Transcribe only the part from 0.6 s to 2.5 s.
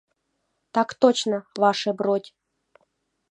Так точно, ваше бродь!